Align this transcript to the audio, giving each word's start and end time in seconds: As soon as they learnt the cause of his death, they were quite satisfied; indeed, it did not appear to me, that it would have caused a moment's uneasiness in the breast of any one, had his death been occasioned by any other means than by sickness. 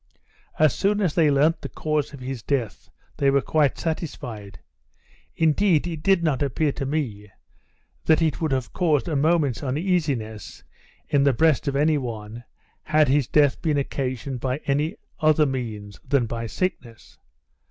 As 0.57 0.73
soon 0.73 0.99
as 0.99 1.13
they 1.13 1.29
learnt 1.29 1.61
the 1.61 1.69
cause 1.69 2.11
of 2.11 2.21
his 2.21 2.41
death, 2.41 2.89
they 3.17 3.29
were 3.29 3.39
quite 3.39 3.77
satisfied; 3.77 4.57
indeed, 5.35 5.85
it 5.85 6.01
did 6.01 6.23
not 6.23 6.41
appear 6.41 6.71
to 6.71 6.87
me, 6.87 7.29
that 8.05 8.19
it 8.19 8.41
would 8.41 8.51
have 8.51 8.73
caused 8.73 9.07
a 9.07 9.15
moment's 9.15 9.61
uneasiness 9.61 10.63
in 11.07 11.21
the 11.23 11.33
breast 11.33 11.67
of 11.67 11.75
any 11.75 11.99
one, 11.99 12.43
had 12.81 13.09
his 13.09 13.27
death 13.27 13.61
been 13.61 13.77
occasioned 13.77 14.39
by 14.39 14.57
any 14.65 14.95
other 15.19 15.45
means 15.45 15.99
than 16.03 16.25
by 16.25 16.47
sickness. 16.47 17.19